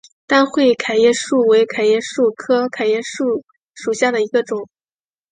[0.25, 4.67] 单穗桤叶树为桤叶树科桤叶树属下的一个种。